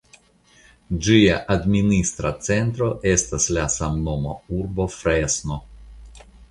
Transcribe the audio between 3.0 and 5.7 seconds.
estas la samnoma urbo Fresno.